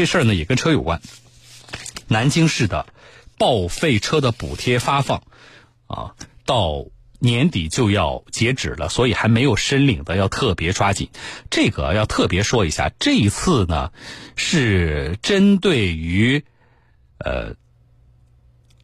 [0.00, 1.02] 这事儿呢也跟车有关。
[2.08, 2.86] 南京市的
[3.36, 5.24] 报废车的补贴发放
[5.88, 6.14] 啊，
[6.46, 6.86] 到
[7.18, 11.10] 年底就要截止了，所以还没有申领的要特别抓紧。
[11.50, 13.92] 这个要特别说一下，这一次呢
[14.36, 16.46] 是针对于
[17.18, 17.56] 呃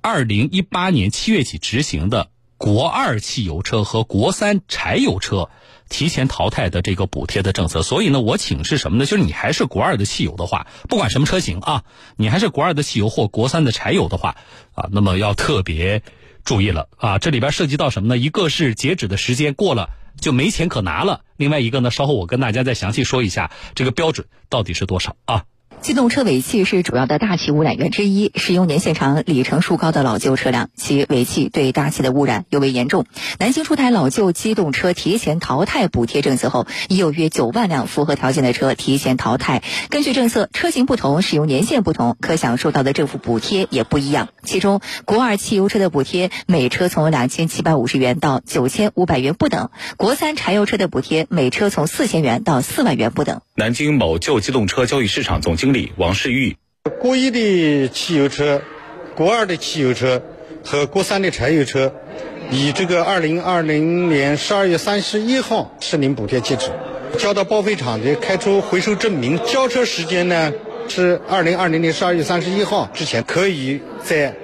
[0.02, 5.48] 二零一八年七月起执行的国二汽油车和国三柴油车。
[5.88, 9.06] 提前淘汰的这个补贴的政策，所以呢，我请示什么呢？
[9.06, 11.84] 就是你还是国二的汽油的话，不管什么车型啊，
[12.16, 14.34] 你还是国二的汽油或国三的柴油的话，
[14.74, 16.02] 啊，那么要特别
[16.44, 17.18] 注意了啊。
[17.20, 18.18] 这里边涉及到什么呢？
[18.18, 25.44] 一个是截止的时间过了就没钱可拿了，另外一个呢，稍后我跟大家再详细说一下这个标准到底是多少啊。
[25.82, 33.06] 机动车尾气是主要的大气污染源之一，使用年限长、里程数高的老旧车辆，其尾气对大气的污染尤为严重。
[33.38, 39.62] 南京出台老旧机动车提前淘汰补贴政策后，已有约九万辆符合条件的车提前淘汰。
[39.88, 44.28] 根据政策，车型不同、使用年限不同，可享受到的政府补贴也不一样。
[44.42, 53.40] 其中，国二汽油车的补贴每车从两千七百五十元到九千五百元不等；国三柴油车的补贴每车从四千元到四万元不等。
[53.58, 56.58] 南京某旧机动车交易市场总经理王世玉：
[57.00, 58.60] 国一的汽油车、
[59.14, 60.22] 国二的汽油车
[60.62, 61.94] 和国三的柴油车，
[62.50, 66.70] 以这个二零二零年十二月三十一号申领补贴截止。
[67.18, 70.52] 交到报废厂的开出回收证明，交车时间呢
[70.86, 74.36] 是二零二零年十二月三十一号之前，可以在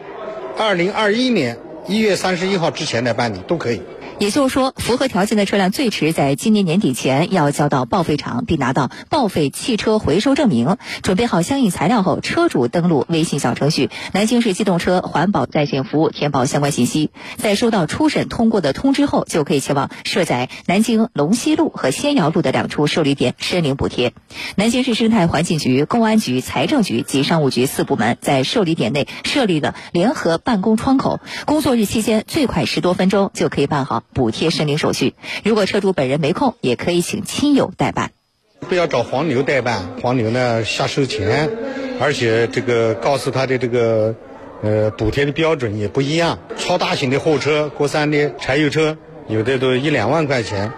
[0.56, 3.82] 二零二一年一月三十一号之前来办理，都可以。
[4.22, 10.76] 也就是说，符合条件的车辆最迟在今年年底前要交到报废厂，并拿到报废汽车回收证明。
[11.02, 17.10] 准备好相应材料后，车主登录微信小程序“南京市机动车环保在线服务”，填报相关信息。
[17.36, 24.12] 在收到初审通过的通知后，就可以前往设在南京龙溪路和仙瑶路的两处受理点申领补贴。
[24.54, 34.04] 南京市生态环境局、公安局、财政局及商务局四部门在受理点内设立了联合办公窗口，工作日期间最快十多分钟就可以办好。
[34.12, 35.14] 补贴申领手续，
[35.44, 38.12] 如果车主本人没空，也可以请亲友代办。
[38.60, 41.50] 不要找黄牛代办，黄牛呢瞎收钱，
[41.98, 44.14] 而且这个告诉他的这个
[44.62, 46.38] 呃补贴的标准也不一样。
[46.56, 48.96] 超大型的货车、国三的柴油车，
[49.28, 50.72] 有的都一两万块钱，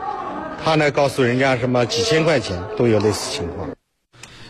[0.64, 3.68] 他呢告诉人家什么几千块钱，都有类似情况。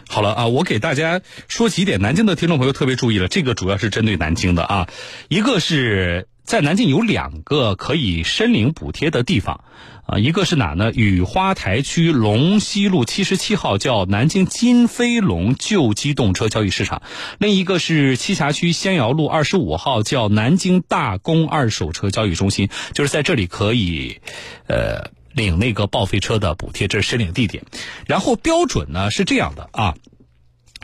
[0.06, 4.88] 好了啊，我给大家说几点，南京的听众朋友特别注意了，这个主要是针对南京的啊，
[5.28, 6.28] 一个是。
[6.44, 9.64] 在南京有两个可以申领补贴的地方，
[10.06, 10.92] 啊，一个是哪呢？
[10.92, 17.00] 雨花台区龙溪路七十七号叫南京金飞龙旧机动车交易市场，
[17.38, 24.20] 另一个是栖霞区仙瑶路二十五号叫南京大工二手车交易中心，就是在这里可以，
[24.66, 27.64] 呃，领那个报废车的补贴，这是申领地点。
[28.06, 29.94] 然后标准呢是这样的啊，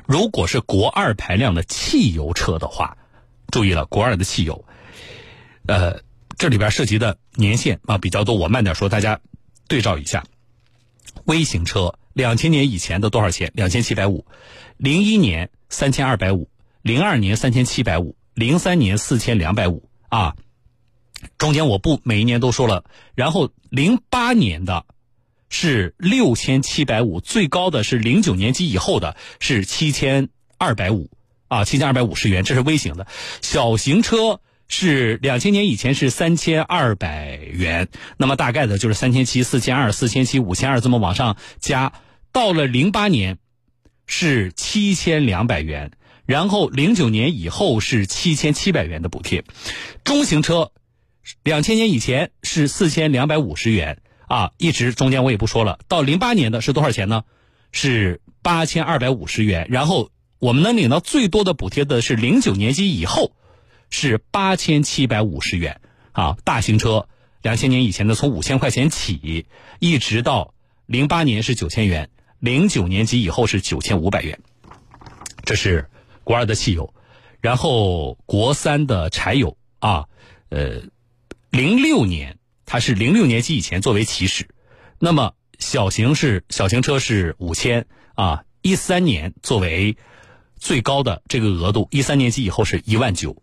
[0.06, 2.96] 如果是国二排量的汽油车的话，
[3.52, 4.64] 注意了，国二的汽油。
[5.66, 6.00] 呃，
[6.36, 9.20] 这里边涉及的年限啊比较多，我慢点说，大家
[9.68, 10.24] 对照一下。
[11.24, 13.52] 微型车两千年以前的多少钱？
[13.54, 14.26] 两千七百五。
[14.76, 16.48] 零一年三千二百五，
[16.82, 20.34] 零二年三千七百五，零三年四千两百五啊。
[21.36, 22.84] 中间我不每一年都说了，
[23.14, 24.86] 然后零八年的
[25.50, 31.10] 是六千七百五，最高的是零九年及以后的是七千二百五
[31.48, 33.06] 啊，七千二百五十元，这是微型的，
[33.42, 34.40] 小型车。
[34.72, 41.92] 是两千年以前是三千二百元，那么大概的就是三千七、四千二、四千七、五千二这么往上加。
[42.30, 43.38] 到了零八年
[44.06, 45.90] 是七千两百元，
[46.24, 49.44] 然后零九年以后是七千七百元的补贴。
[50.04, 50.70] 中型车
[51.42, 53.98] 两千年以前是四千两百五十元
[54.28, 55.80] 啊，一直中间我也不说了。
[55.88, 57.24] 到零八年的是多少钱呢？
[57.72, 63.32] 是八千二百五十元，然后我们能领到最多的补贴的是零九年及以后。
[63.90, 65.80] 是八千七百五十元
[66.12, 66.36] 啊！
[66.44, 67.08] 大型车
[67.42, 69.46] 两千年以前的从五千块钱起，
[69.78, 70.54] 一直到
[70.86, 72.08] 零八年是九千元，
[72.38, 74.40] 零九年及以后是九千五百元。
[75.44, 75.88] 这是
[76.22, 76.94] 国二的汽油，
[77.40, 80.06] 然后国三的柴油啊，
[80.50, 80.82] 呃，
[81.50, 84.48] 零六年它是零六年及以前作为起始，
[84.98, 89.96] 那么小型是小型车是五千啊，一三年作为
[90.56, 93.42] 最高的这个额度，一三年及以后是一万九。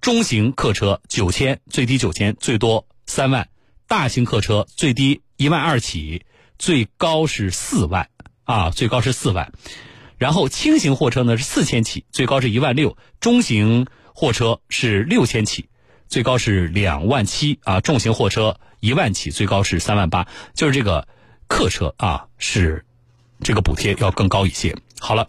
[0.00, 3.44] 中型客车九千，最低九千，最多三万；
[3.86, 6.24] 大型客车最低一万二起，
[6.58, 8.08] 最高是四万
[8.44, 9.52] 啊，最高是四万。
[10.16, 15.68] 然后轻型货车呢是四千起，最高是一万六；中型货车是六千起，
[16.08, 20.28] 最高是两万七啊；重型货车一万起，最高是三万八。
[20.54, 21.06] 就是这个
[21.46, 22.84] 客车啊，是
[23.40, 24.76] 这个补贴要更高一些。
[24.98, 25.28] 好了。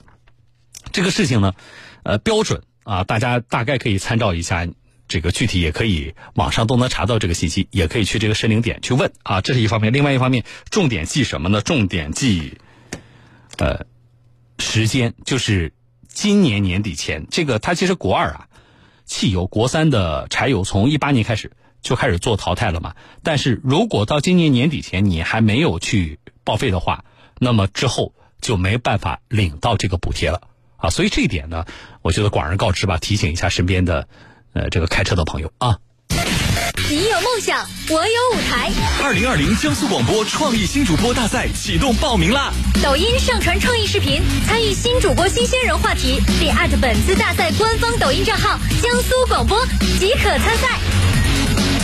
[0.92, 1.54] 这个事情呢，
[2.02, 4.68] 呃，标准啊，大家大概可以参照一下。
[5.08, 9.92] 这个具体也可以网上都能查到这个信息，也可以去这个申领点去问啊，这是一方面。
[9.92, 11.62] 另外一方面，重点记什么呢？
[11.62, 12.60] 重点记，
[13.58, 13.88] 呃，
[14.60, 15.74] 时间就是
[16.08, 17.26] 今年年底前。
[17.32, 18.48] 这个它其实国二啊，
[19.04, 22.96] 汽油国三的柴油从一八年开始就开始做淘汰了嘛。
[23.24, 27.04] 但是如果到今年年底前你还没有去报废的话，
[27.40, 30.42] 那么之后就没办法领到这个补贴了
[30.80, 30.90] 啊。
[30.90, 31.66] 所以这一点呢，
[32.02, 34.08] 我觉得广而告之吧，提醒一下身边的。
[34.52, 35.78] 呃，这个开车的朋友啊，
[36.90, 38.72] 你有梦想，我有舞台。
[39.04, 42.52] 二零二零江苏广播创意新主播大赛启动报名啦！
[42.82, 49.64] 抖音上传创意视频，参与新主播新鲜人话题，并艾特本次大赛官方抖音账号江苏广播
[50.00, 50.80] 即可参赛。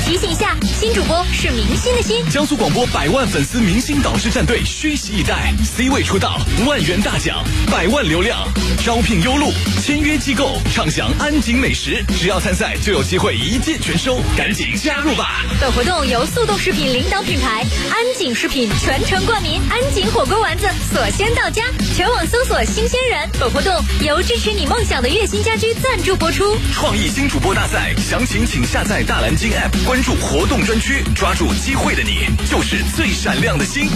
[0.06, 2.24] 提醒一下，新主播是明星的星。
[2.30, 8.48] 江苏广播百万粉丝明星导师战队虚席以待，C 位出道，万元大奖，百万流量，
[8.86, 15.42] 招聘优录，签约机构，畅享安井美食，只要参赛就有机会一键全收，赶紧加入吧！
[15.60, 21.64] 本活动由速冻食品领导品牌安井食品全程冠名，安井火锅丸子锁鲜到家，
[21.96, 23.28] 全网搜索新鲜人。
[23.40, 26.56] 本活动由支持你梦想的月薪家居赞助播出。
[26.76, 29.95] 创意新主播大赛详情请下载大蓝鲸 App。
[29.96, 33.88] 关注活动专区，抓住机会的你就是最闪亮的星。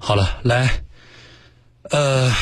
[0.00, 0.68] 好了，来，
[1.90, 2.32] 呃，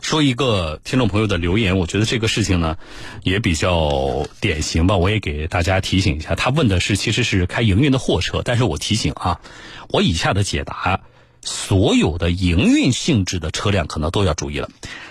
[0.00, 2.78] 说一个听众朋友的留言，我觉得这个事情呢
[3.22, 6.34] 也比较典型吧，我也给大家提醒一下。
[6.34, 9.42] 他问的是其实是开营运的货车，但是我提醒啊，
[9.90, 11.02] 我以下的解答，
[11.42, 14.70] 所有的营运性质的车辆可能都要注意了。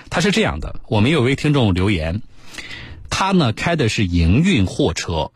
[0.09, 2.23] 他是这样的，我们有位听众留言。
[3.09, 5.31] 他呢开的是营运货车，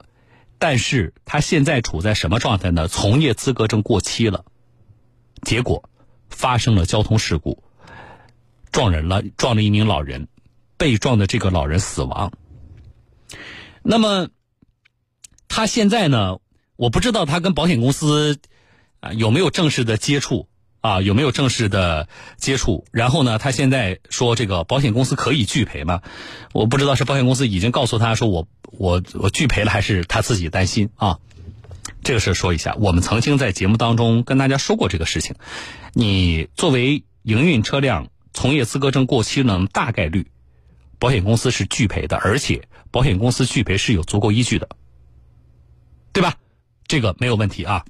[0.58, 2.88] 但是他现在处在什么状态呢？
[2.88, 4.46] 从业资格证过期了，
[5.42, 5.90] 结果
[6.30, 7.64] 发生了交通事故，
[8.72, 10.28] 撞人了，撞了一名老人，
[10.78, 12.32] 被撞的这个老人死亡。
[13.82, 14.30] 那么
[15.48, 16.38] 他现在呢？
[16.76, 18.40] 我不知道他跟保险公司
[19.02, 20.48] 啊有没有正式的接触。
[20.82, 22.86] 啊，有没有正式的接触？
[22.92, 26.02] 然后呢，他现在说这个保险公司可以拒赔吗？
[26.54, 31.20] 我不知道是保险公司已经告诉他说我我我拒赔了，还是他自己担心啊？
[32.04, 35.36] 这个事说一下，我们曾经在节目当中跟大家说过这个事情。
[35.94, 40.32] 你作为营运车辆，从业资格证过期呢，大概率
[40.98, 44.68] 保险公司是拒赔的，而且保险公司拒赔是有足够依据的，
[46.12, 46.38] 对吧？
[46.88, 47.86] 这个没有问题啊。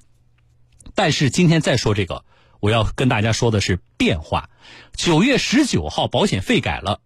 [0.94, 2.26] 但是今天再说这个。
[2.62, 4.50] 我要跟大家说的是变化。
[4.96, 7.02] 九月十九号，保险费改了，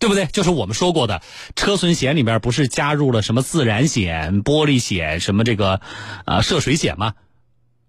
[0.00, 0.26] 对不对？
[0.26, 1.22] 就是我们说过的，
[1.54, 5.80] 车损险里边不是加入了什么自燃险、玻璃险、什么这个
[6.24, 7.14] 啊涉水险吗？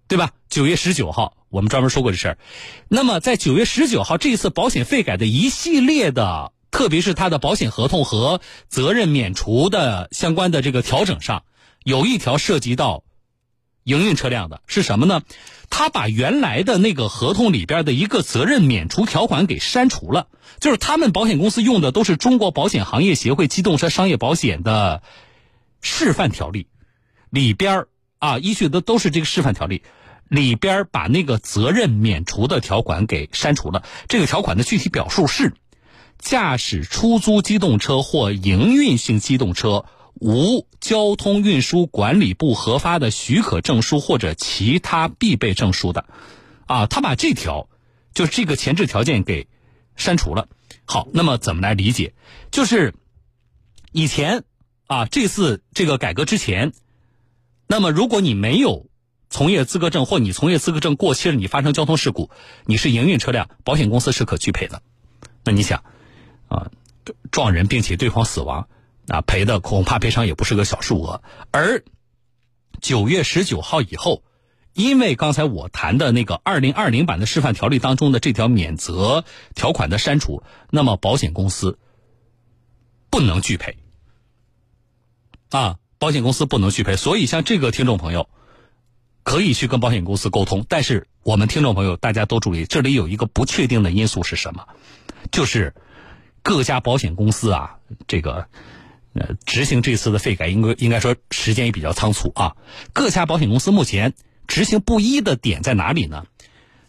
[0.06, 0.30] 对吧？
[0.50, 2.38] 九月十九号，我们专门说过这事儿。
[2.88, 11.44] 那么在九月十九号这一次保险费改的一系列的，特别是它的保险合同和责任免除的相关的这个调整上，
[11.82, 13.02] 有一条涉及到
[13.84, 15.22] 营运车辆的是什么呢？
[15.70, 20.28] 他把原来的那个合同里边的一个责任免除条款给删除了，
[20.60, 25.02] 就是他们保险公司用的都是中国保险行业协会机动车商业保险的
[25.80, 26.68] 示范条例
[27.30, 27.86] 里边
[28.18, 29.82] 啊，依据的都是这个示范条例
[30.28, 33.84] 里边把那个责任免除的条款给删除了。
[34.08, 35.52] 这个条款的具体表述是：
[36.18, 39.84] 驾驶出租机动车或营运性机动车。
[40.20, 46.06] 无交通运输管理部核发的许可证书或者其他必备证书的，
[46.66, 47.68] 啊，他把这条，
[48.14, 49.48] 就这个前置条件给
[49.96, 50.48] 删除了。
[50.84, 52.14] 好，那么怎么来理解？
[52.50, 52.94] 就是
[53.92, 54.44] 以前
[54.86, 56.72] 啊，这次这个改革之前，
[57.66, 58.86] 那么如果你没有
[59.30, 62.30] 从业资格证或你从业资格证过期了，你发生交通事故，
[62.66, 64.82] 你是营运车辆，保险公司是可拒赔的。
[65.44, 65.82] 那你想，
[66.48, 66.70] 啊，
[67.30, 68.68] 撞人并且对方死亡。
[69.08, 71.22] 啊，赔的恐怕赔偿也不是个小数额。
[71.50, 71.84] 而
[72.80, 74.22] 九月十九号以后，
[74.72, 81.78] 因为刚才我谈的那个二零二零版的示范条例当中的这条免责条款的删除，那么保险公司
[83.10, 83.78] 不能拒赔。
[85.50, 86.96] 啊，保险公司不能拒赔。
[86.96, 88.28] 所以，像这个听众朋友，
[89.22, 90.64] 可以去跟保险公司沟通。
[90.68, 94.66] 但是，我们听众朋友大家都注意，这里有一个不确定的因素是什么？
[95.30, 95.74] 就是
[96.42, 98.48] 各家保险公司啊，这个。
[99.14, 102.56] 呃，执行这次的费改，应该应该说时间也比较仓促啊。
[102.92, 104.14] 各家保险公司目前
[104.48, 106.26] 执行不一的点在哪里呢？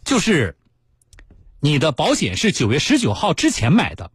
[0.03, 0.58] 就是
[1.60, 4.12] 你的保险是九月十九号之前买的，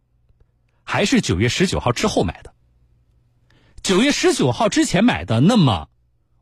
[0.83, 2.53] 还是九月十九号之后买的？
[3.81, 5.87] 九月十九号之前买的，那么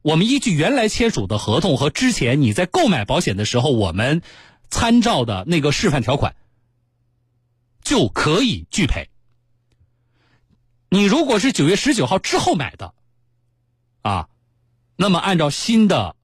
[0.01, 4.21] 我们依据原来签署的合同和之前你在购买保险的时候，我们
[4.69, 6.35] 参照的那个示范条款，
[7.83, 9.09] 就可以拒赔。
[10.89, 12.93] 你如果是九月十九号之后买的，
[14.01, 14.27] 啊，
[14.95, 16.15] 那么按照新的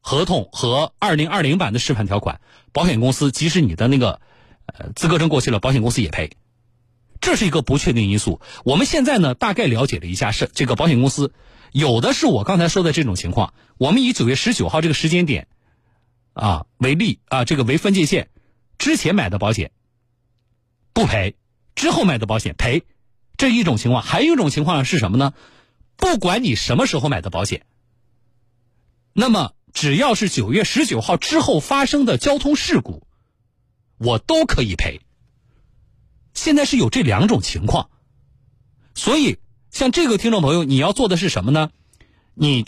[0.00, 2.40] 合同和二零二零版的示范条款，
[2.72, 4.20] 保险公司即使你的那个
[4.66, 6.30] 呃资格证过期了，保险公司也赔。
[7.20, 8.40] 这是一个不确定因素。
[8.64, 11.34] 我们现在呢，大概了解了一下，是这个保险公司
[11.70, 13.52] 有的是我刚才说的这种情况。
[13.76, 15.46] 我们以九月十九号这个时间点
[16.32, 18.30] 啊为例啊，这个为分界线，
[18.78, 19.70] 之前买的保险
[20.94, 21.36] 不赔，
[21.74, 22.84] 之后买的保险赔，
[23.40, 24.02] 这一种情况。
[24.02, 25.32] 还有一种情况是什么呢？
[25.96, 27.64] 不管你什么时候买的保险，
[29.14, 33.06] 那么只要是九月十九号之后发生的交通事故，
[33.96, 35.00] 我都可以赔。
[36.34, 37.88] 现在是有这两种情况，
[38.94, 39.38] 所以
[39.70, 41.70] 像这个听众朋友，你要做的是什么呢？
[42.34, 42.66] 你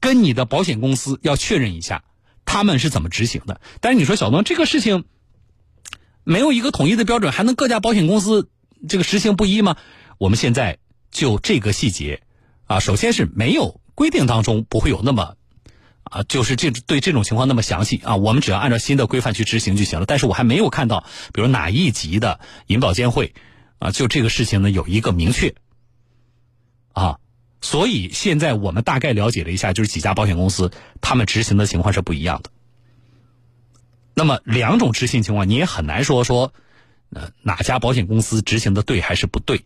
[0.00, 2.02] 跟你的保险公司要确认一下，
[2.44, 3.60] 他们是怎么执行的。
[3.80, 5.04] 但是你说小东这个事情
[6.24, 8.50] 没有一个统一的标准，还能各家保险公司
[8.88, 9.76] 这个实行不一吗？
[10.20, 10.76] 我们现在
[11.10, 12.20] 就这个细节
[12.66, 15.36] 啊，首先是没有规定当中不会有那么。
[16.02, 20.04] 啊，就是这对这种情况那么详细啊，我们只要按照新的规范去执行就行了。
[20.04, 23.32] 但是我还没有看到，比如哪一级的银保监会
[23.78, 25.54] 啊，就这个事情呢有一个明确
[26.92, 27.18] 啊，
[27.62, 32.50] 所以现在我们大概了解了一下，就是几家保险公司他们执行的情况是不一样的。
[34.14, 36.52] 那么两种执行情况，你也很难说说，
[37.10, 39.64] 呃，哪家保险公司执行的对还是不对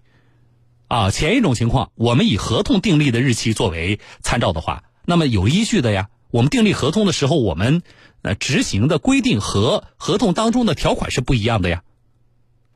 [0.94, 1.10] 啊？
[1.10, 6.08] 前一种情况，我们以合同订立的日期作为参照的话，那么有依据的呀。
[6.30, 7.82] 我们订立合同的时候，我们
[8.22, 11.82] 呃执行的规定和合同当中的条款是不一样的呀，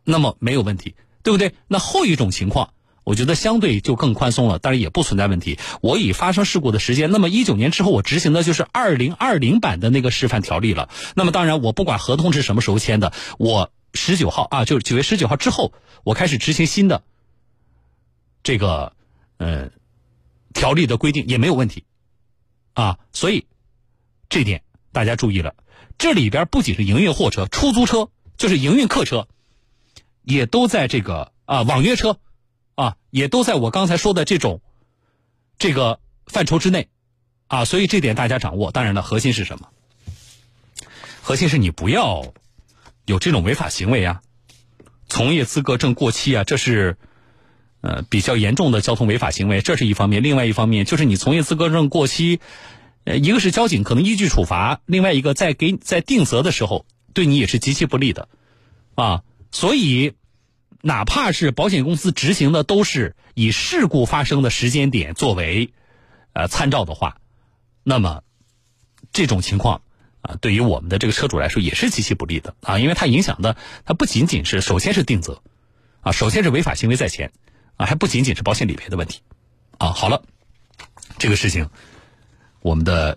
[0.03, 1.55] 那么没有问题，对不对？
[1.69, 2.71] 那后一种情况，
[3.05, 5.57] 我觉得相对就更宽松了，当然也不存在问题。
[5.81, 10.89] 我以发生事故的时间，那么一九年之后我执行的就是二零二零版的那个示范条例了。
[11.15, 15.73] 那么当然，我不管合同是什么时候签的，我十九号啊，就是九月十九号之后，
[16.03, 17.03] 我开始执行新的
[18.49, 18.95] 这个
[19.37, 19.69] 呃
[20.55, 21.85] 条例的规定也没有问题。
[22.73, 23.47] 啊，所以
[24.31, 25.55] 这点大家注意了，
[25.99, 29.29] 这里边不仅是营运货车、出租车，就是营运客车，
[30.23, 32.21] 也都在这个啊网约车，
[32.75, 34.63] 啊也都在我刚才说的这种
[35.59, 36.89] 这个范畴之内，
[37.49, 38.73] 啊，所以这点大家掌握。
[38.73, 39.69] 当然了，核心是什么？
[41.21, 42.33] 核心是你不要
[43.05, 44.23] 有这种违法行为啊，
[45.07, 46.97] 从业资格证过期啊，这是。
[47.81, 52.41] 呃，比较严重的交通违法行为，这是一方面；另外一方面就是你从业资格证过期，
[53.05, 58.29] 呃，一个是交警可能依据处罚，另外一个在给在定责的时候对你也是极其不利的，
[58.97, 60.15] 啊，所以
[60.83, 65.71] 哪怕是保险公司执行的都是以事故发生的时间点作为
[66.33, 67.19] 呃参照的话，
[67.85, 68.23] 那么
[69.13, 69.83] 这种情况
[70.21, 75.43] 啊，对于我们的这个车主来说也是极其不利的啊，因为它影响的它不仅仅是首先是定责，
[76.01, 77.31] 啊，首先是违法行为在前。
[77.79, 79.23] 啊，还不仅仅是保险理赔的问题，
[79.79, 80.23] 啊，好了，
[81.17, 81.71] 这个事情，
[82.61, 83.17] 我们的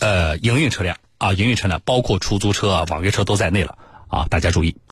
[0.00, 4.78] 呃营运车辆啊，营运车辆包括出租车啊、网约车都在内了啊，大家注意。